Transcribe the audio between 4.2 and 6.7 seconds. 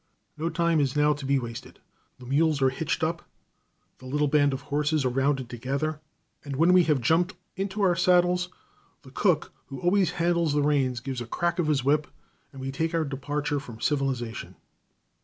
band of horses are rounded together, and